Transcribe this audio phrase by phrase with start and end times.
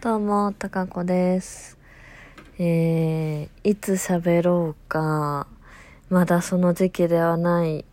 [0.00, 1.78] どうも、たかこです。
[2.58, 5.46] えー、いつ喋ろうか、
[6.10, 7.84] まだその時期ではない、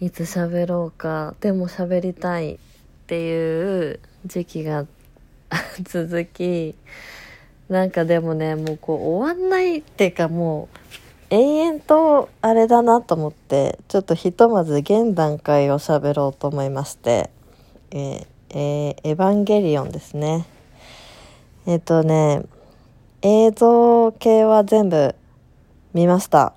[0.00, 2.58] いつ喋ろうか、でも喋りたいっ
[3.06, 4.86] ていう時期が
[5.84, 6.74] 続き、
[7.68, 17.30] なんかでもね、もうこう終わんないっていうかもう、永遠とあれだなと思って、ちょっとひとまず現段階を喋ろうと思いまして、
[17.92, 20.44] えーえーエヴァンゲリオンですね。
[21.66, 22.42] えっ、とね、
[23.22, 25.14] 映像系は全部
[25.94, 26.52] 見ました。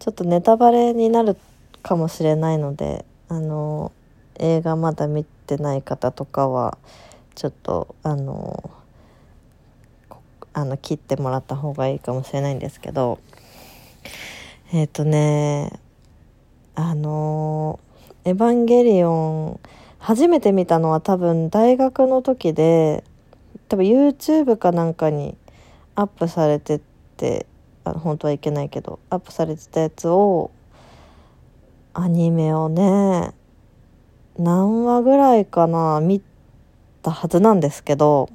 [0.00, 1.36] ちょっとネタバレになる
[1.82, 3.92] かもしれないので、あの、
[4.40, 6.78] 映画まだ見てない方とかは、
[7.36, 8.70] ちょっと、あの、
[10.52, 13.20] あの切ってもらった方がいいかもしれないんですけど、
[14.72, 15.78] えっ、とね、
[16.74, 17.78] あの、
[18.24, 19.60] エヴァンゲリオン、
[19.98, 23.04] 初めて見たのは多分大学の時で、
[23.68, 25.36] 多分 YouTube かなんかに
[25.94, 26.80] アップされて
[27.16, 27.46] て
[27.84, 30.50] あ本当はいけないけどアップされてたやつを
[31.92, 33.32] アニメをね
[34.38, 36.22] 何話ぐらいかな見
[37.02, 38.30] たはずなんですけど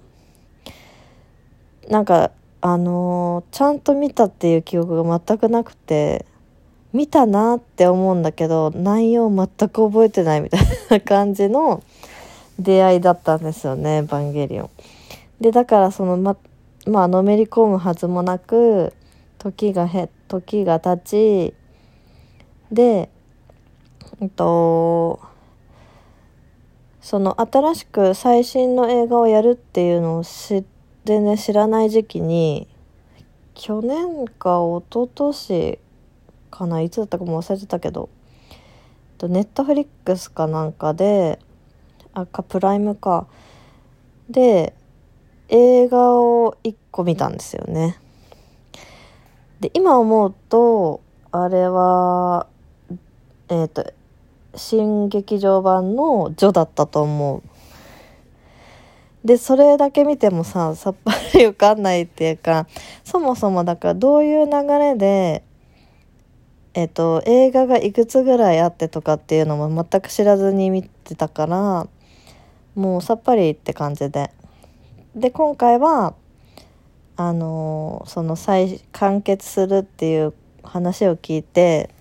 [1.89, 6.25] なんかあのーちゃんと見たっていう記憶が全くなくて
[6.93, 11.83] 見たなって思うんだけど内容全く覚えてないみたいな感じの
[12.59, 14.69] 出会いだったんですよね「エヴァンゲリオン」。
[15.41, 16.37] でだからそのま
[16.85, 18.93] まあのめり込むはずもなく
[19.39, 21.53] 時がへ時が経ち
[22.71, 23.09] で
[24.21, 25.19] えっと
[27.01, 30.63] その新しく最新の映画をやるっていうのをし
[31.05, 32.67] 全然知らない時期に
[33.55, 35.79] 去年か一昨年
[36.53, 38.09] かないつだったかも忘れてたけど
[39.23, 41.39] ネットフリックスかなんかで
[42.13, 43.25] あかプライムか
[44.29, 44.73] で
[45.49, 47.97] 映画を1個見たんですよね。
[49.61, 52.47] で今思うとあれは
[53.49, 53.93] えっ、と
[54.55, 57.41] 新劇場版の「ジョ」だったと思う。
[59.25, 62.67] でそれだけ見てもささっぱり浮かんないっていうか
[63.05, 65.43] そもそもだからどういう流れで
[66.73, 71.87] えっ、と映画がいくつぐらいあってとかっていうのも全く知らずに見てたから
[72.75, 74.31] もうさっぱりって感じで。
[75.15, 76.15] で今回は
[77.15, 80.33] あのーその再完結するっていう
[80.63, 81.91] 話を聞いて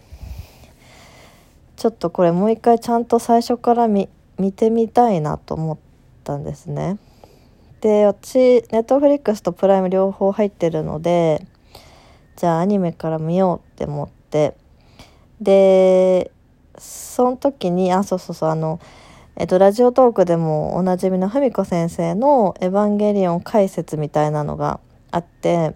[1.76, 5.78] ちょっとこれもう一回ちゃんと最初から見見てみたいなと思っ
[6.24, 6.98] たんですね。
[7.82, 11.44] で私ネットフリックスとプライム両方入ってるので
[12.36, 14.54] じゃあアニメから見ようって思って
[15.42, 16.30] で
[16.78, 18.80] その時にあそうそうそうあの
[19.34, 24.78] えっと、ラジオトークでもおなじみの文子先生の「エヴァンゲリオン解説」みたいなのが
[25.10, 25.74] あって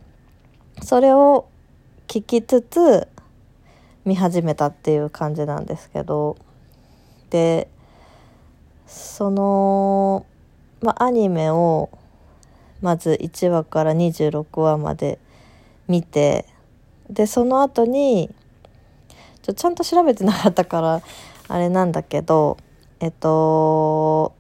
[0.83, 1.47] それを
[2.07, 3.09] 聞きつつ
[4.05, 6.37] 見始めたっていう感じなんですけど
[7.31, 7.69] で
[8.87, 10.27] その、
[10.83, 11.89] まあ、アニメを
[12.83, 15.19] まず1話から26話まで
[15.89, 16.45] 見て
[17.09, 18.31] でその後に
[19.47, 21.03] ちょちゃんと調べてなかったから
[21.47, 22.57] あれなんだけど
[22.99, 24.35] えっと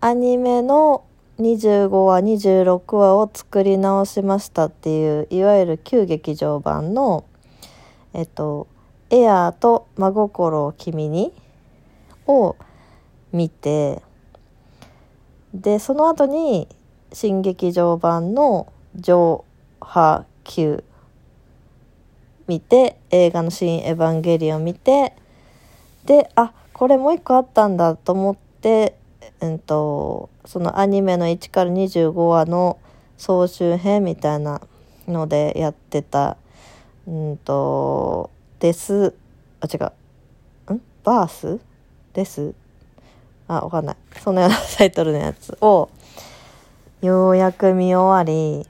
[0.00, 1.04] アニメの
[1.38, 7.26] 25話26話を作り直しましたっていういわゆる旧劇場版の
[8.14, 8.66] えっと
[9.10, 11.34] 「エアーと真心を君に」
[12.26, 12.56] を
[13.32, 14.00] 見て
[15.52, 16.66] でその後に
[17.12, 19.44] 新劇場版の「上
[19.82, 20.82] 波9」
[22.46, 25.14] 見て映画の「新エヴァンゲリオン」見て
[26.04, 28.94] であこれもう一個あったんだと思って、
[29.40, 32.78] うん、とそのアニメの1から25話の
[33.18, 34.60] 総集編みたいな
[35.08, 36.36] のでやってた
[37.06, 38.30] うんと
[38.60, 39.14] です
[39.60, 39.78] あ違
[40.68, 40.82] うん？
[41.02, 41.60] バース？
[42.12, 42.54] です？
[43.48, 43.96] あわかんない。
[44.20, 45.88] そのようなタイトルのやつを
[47.00, 48.66] ようやく見終わり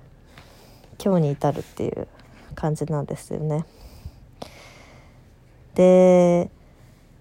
[1.02, 2.08] 今日に至るっていう。
[2.56, 3.64] 感じなんですよね。
[5.74, 6.50] で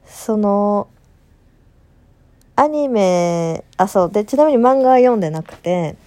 [0.06, 0.88] その
[2.56, 4.12] アニメあそう。
[4.12, 5.98] でちなみに漫画は読んでなくて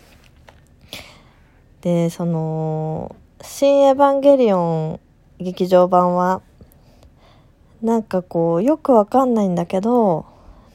[1.82, 5.00] でその「新エヴァンゲリオン」
[5.38, 6.42] 劇場版は
[7.82, 10.26] なんかこうよくわかんないんだけど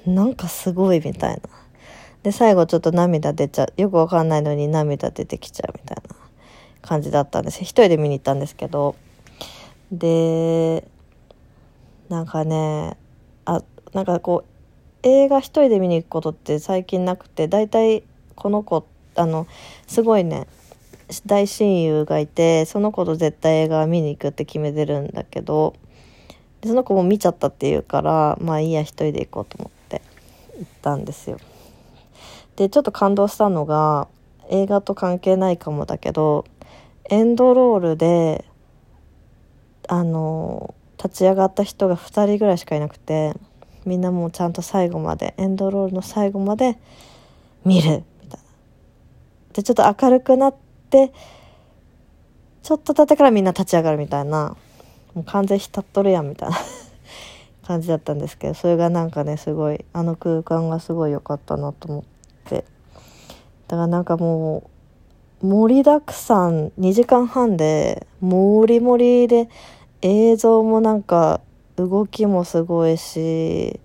[0.06, 1.42] なんかすごいみたいな。
[2.24, 3.82] で最後ちょっと涙出ちゃう。
[3.82, 6.03] よくわかんないのに涙出てきちゃうみたいな。
[6.84, 8.96] 感じだったんです一人で見に行ったんですけど
[9.92, 10.88] で
[12.10, 12.96] なんかね
[13.46, 13.64] あ
[13.94, 18.04] なんかこう映画一人で見に行くことって最近なくて大体
[18.36, 18.86] この子
[19.16, 19.48] あの
[19.88, 20.48] すごいね
[21.26, 25.76] 大親友がいてその子と絶対映画見に行くって決めてるんだけど
[26.62, 30.02] でその子も見ちゃったっていうからまあいいや一人で行こうと思って
[30.58, 31.38] 行ったんですよ。
[32.56, 34.08] でちょっと感動したのが
[34.50, 36.46] 映画と関係ないかもだけど
[37.10, 38.46] エンドロールで
[39.88, 43.34] あの立ち上がった人が2人ぐらいしかいなくて
[43.86, 46.78] みんなもうちゃんと最後までエンドロールの最後まで
[47.66, 48.46] 見るみたいな。
[49.54, 50.56] でちょっと明るくなっ
[50.90, 51.12] て
[52.64, 54.56] ちょっと経ってからみんな立ち上がるみたいな。
[55.14, 56.58] もう完全浸っとるやんみたいな。
[57.68, 62.04] 感じだったんですけどそれがなんかねすごいあの空間がすごい良かったなと思っ
[62.46, 62.66] て。
[63.68, 64.73] だからなんかもう
[65.44, 69.50] 盛りだくさん2時間半でもりもりで
[70.02, 71.42] 映像もなんか
[71.76, 73.78] 動きもすごいし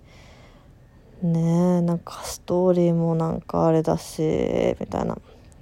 [1.21, 4.21] ねえなんかストーリーもなんかあれだし
[4.79, 5.17] みたいな。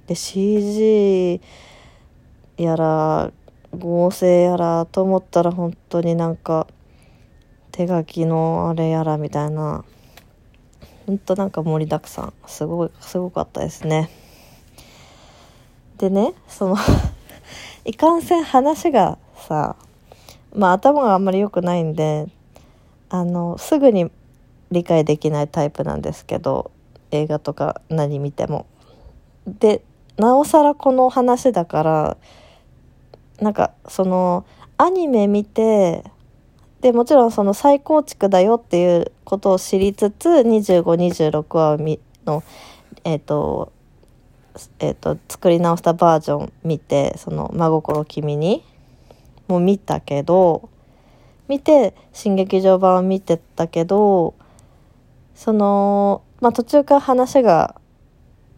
[0.06, 1.40] で CG
[2.56, 3.32] やら
[3.76, 6.68] 合成やらと思ったら本当になんか
[7.72, 9.84] 手書きのあれやらみたいな。
[11.08, 12.32] ほんとなんか盛りだくさん。
[12.46, 14.10] すごいすごかったですね。
[15.98, 16.76] でねその
[17.84, 19.76] いかんせん話がさ
[20.54, 22.28] まあ頭があんまり良くないんで
[23.10, 24.10] あのすぐに
[24.70, 26.70] 理解できないタイプなんですけど
[27.10, 28.66] 映画とか何見ても。
[29.46, 29.82] で
[30.16, 32.16] なおさらこの話だから
[33.40, 34.44] なんかその
[34.76, 36.04] アニメ見て
[36.80, 42.42] でもちろんその再構築だよっていうことを知りつつ2526話を見の
[43.04, 43.72] えっ、ー、と
[44.78, 48.64] えーと、作り直したバージョン見てその「真心君に」
[49.48, 50.68] も見たけど
[51.48, 54.34] 見て新劇場版を見てたけど
[55.34, 57.80] その、まあ、途中から話が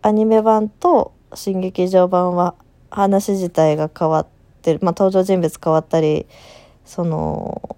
[0.02, 2.54] アニメ版と新劇場版は
[2.90, 4.26] 話自体が変わっ
[4.62, 6.26] てる、まあ、登場人物変わったり
[6.84, 7.76] その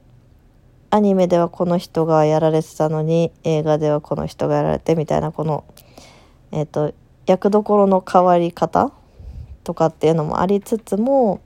[0.90, 5.64] アニメではこの人がやられてたのに映画ではこの人がやられてみたいなこの、
[6.50, 6.94] えーと、
[7.26, 8.92] 役どころの変わり方
[9.64, 11.40] とかっていうのもありつつも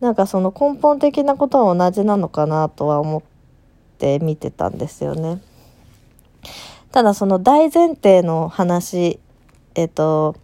[0.00, 3.22] なんかその根本的なことは同じなのかなとは思っ
[3.98, 5.40] て見てたんですよね。
[6.90, 9.20] ただその大前提の話
[9.74, 10.34] えっと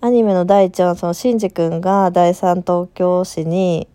[0.00, 3.88] アニメの第一話はそのシンジ君が第三東京市に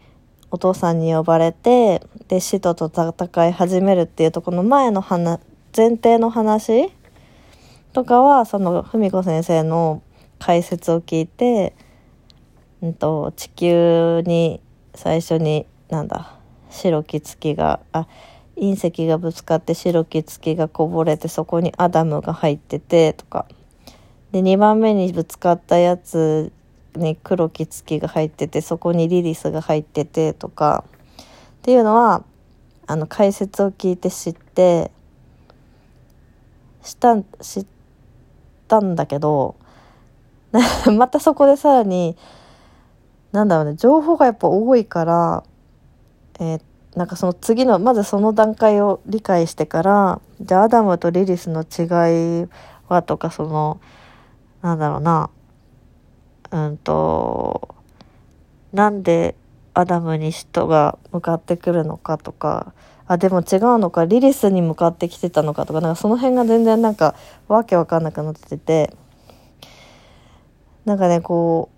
[0.51, 5.39] お父さんに呼ばれてで使徒と戦い始めるっていうとこの前の話
[5.75, 6.91] 前提の話
[7.93, 10.01] とかはその文子先生の
[10.37, 11.75] 解説を聞いて、
[12.81, 14.61] うんと、地球に
[14.95, 16.35] 最初になんだ
[16.69, 18.07] 白き月があ
[18.55, 23.45] 隕石がぶつかって白き月がこぼれてそこにアダムが入っててとか。
[24.31, 26.51] で2番目にぶつかったやつ
[26.95, 30.83] に黒き月が入っててそこにリリスが入っててとか。
[31.59, 32.23] っていうのは
[32.85, 34.91] あの解説を聞いて知って
[36.83, 37.65] した知っ
[38.69, 39.55] たんだけど
[40.97, 42.15] またそこでさらに
[43.33, 45.43] なんだろうね情報がやっぱ多いから
[46.39, 46.61] えー、
[46.95, 52.47] なんかその次のまずその段階を理解してからじゃあアダムとリリスの違い
[52.87, 53.81] はとかその
[54.61, 55.29] なんだろうな、
[56.51, 57.75] うんと、
[58.73, 59.35] なんで
[59.73, 62.73] アダムに人が向かってくるのかとか、
[63.09, 67.15] あ、でも違うのか、リリスに向かってきてたのかとか、なんかその辺が全然なんか
[67.47, 68.93] わけわかんなくなってて、
[70.85, 71.69] なんかね、こ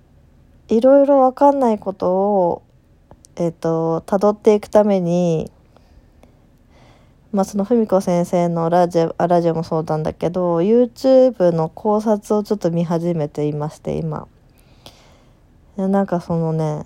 [0.70, 2.64] う、いろいろわかんないことを、
[3.38, 5.50] えっ、ー、と、辿っていくために、
[7.32, 14.28] まあ、その文子先生のラジオラジオもそうなんだけど YouTube の考察をちょっと見始めていまして今。
[15.78, 16.86] なんかそのね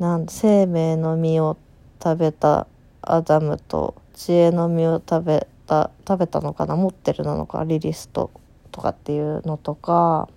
[0.00, 1.56] なん生命の実を
[2.02, 2.66] 食べた
[3.12, 6.76] アダムと知恵の実を食べた食べたのかな？
[6.76, 8.30] 持ってるなのかリリスト
[8.70, 10.28] とかっていうのとか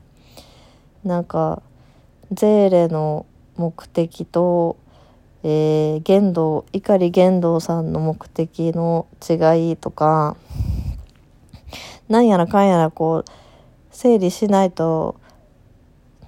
[1.03, 1.61] なんか
[2.31, 4.77] ゼーレの目的と
[5.43, 10.35] えー、玄道碇玄道さんの目的の違いとか
[12.09, 13.25] なんやらかんやらこう
[13.91, 15.19] 整理しないと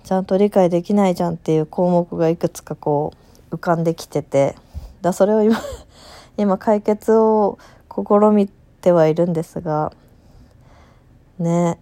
[0.03, 3.13] ちゃんと理解できないじゃんっていう項目がいくつかこ
[3.51, 4.55] う浮かんできてて
[5.01, 5.60] だそれを今
[6.39, 7.60] 今解決を
[7.93, 8.03] 試
[8.34, 9.91] みてはいるんですが
[11.38, 11.77] ね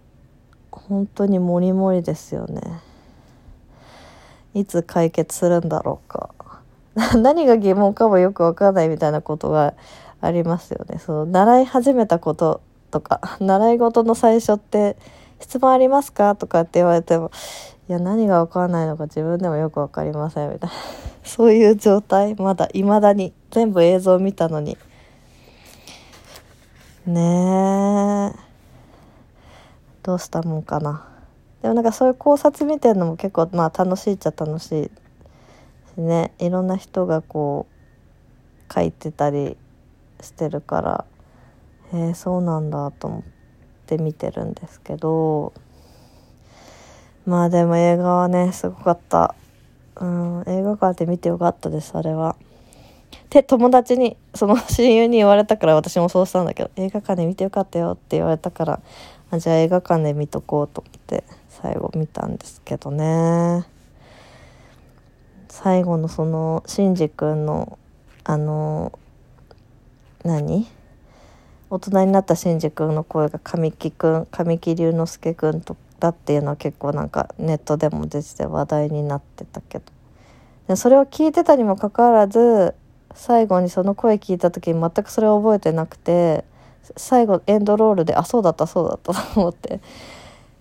[0.72, 2.60] 本当にモリモリですよね
[4.54, 6.30] いつ解決するんだろうか
[7.16, 9.74] 何が疑問かもよくわかんないみたいなことが
[10.20, 10.98] ありますよね。
[10.98, 12.60] その習い始めたこと
[12.90, 14.96] とか 習い事の最初って
[15.38, 17.30] 質問ありますか?」とかって言われても
[17.88, 20.74] 「いや何が分かんないのか自分でもよく分かりません」みたいな
[21.28, 24.78] そういう状態まだいまだに全部映像見たのに。
[27.06, 28.38] ねえ。
[30.02, 31.06] どうしたもんかな。
[31.60, 34.90] でもなんかそういう考察見てるのも結構まあ楽しいっちゃ楽しい
[35.94, 36.32] しね。
[36.38, 37.66] いろんな人がこ
[38.70, 39.58] う書いてたり
[40.22, 41.04] してるから。
[41.92, 43.22] へえそうなんだと思っ
[43.86, 45.52] て見てるんですけど。
[47.26, 49.34] まあでも映画はねすごかった。
[50.00, 52.36] うん映画館で見てよかったですあれは。
[53.16, 58.80] って友達にその親友に言われたから私もそうしたんだけど映画館で見てよかったよって言われたから
[59.30, 63.66] あじゃあ映画館で見とこうと思って最後見たんですけどね
[65.48, 67.78] 最後のそのシンジ君の
[68.24, 68.98] あの
[70.24, 70.66] 何？
[71.70, 79.84] 大人になったシンジ君の声が神木君神木隆之介君とだっていうのは結構なんかネットでも出てて話題になってたけど。
[80.68, 82.74] でそれを聞いてたにもかかわらず
[83.14, 86.44] 最後にその声聞いた時に全くそれを覚えてなくて
[86.96, 89.80] 最後エンドロールであそうだったそうだったと思って。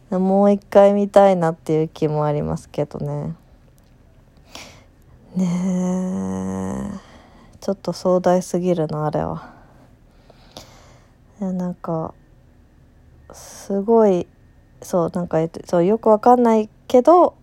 [0.09, 3.35] もう一回見たいなっていう気もありますけどね。
[5.35, 6.99] ねえ。
[7.59, 9.53] ちょっと壮大すぎるなあれは。
[11.41, 12.13] なんか
[13.33, 14.25] すごい
[14.81, 17.35] そうなんかそうよくわかんないけど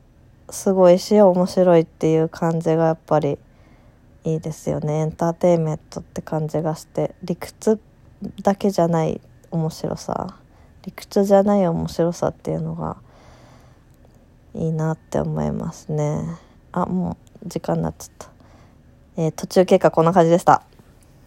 [0.51, 3.39] すごいし面白いっていう感じがやっぱり
[4.25, 5.01] いいですよね。
[5.01, 7.79] エンターテインメントって感じがして理屈
[8.43, 10.39] だけじゃない面白さ
[10.85, 12.97] 理屈じゃない面白さっていうのが
[14.55, 16.23] いいなって思いますね。
[16.73, 18.29] あもう時間になっちゃった、
[19.17, 20.63] えー、途中経過こんな感じでした。